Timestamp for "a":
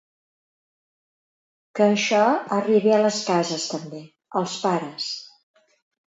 2.95-3.01